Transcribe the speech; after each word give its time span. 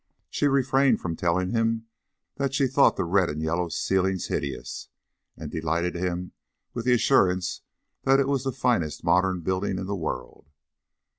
She 0.31 0.47
refrained 0.47 0.99
from 0.99 1.15
telling 1.15 1.51
him 1.51 1.85
that 2.37 2.55
she 2.55 2.65
thought 2.65 2.95
the 2.95 3.03
red 3.03 3.29
and 3.29 3.39
yellow 3.39 3.69
ceilings 3.69 4.29
hideous, 4.29 4.89
and 5.37 5.51
delighted 5.51 5.93
him 5.93 6.31
with 6.73 6.85
the 6.85 6.93
assurance 6.93 7.61
that 8.01 8.19
it 8.19 8.27
was 8.27 8.43
the 8.43 8.51
finest 8.51 9.03
modern 9.03 9.41
building 9.41 9.77
in 9.77 9.85
the 9.85 9.95
world. 9.95 10.49